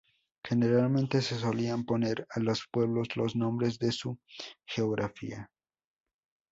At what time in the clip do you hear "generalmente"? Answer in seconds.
0.43-1.21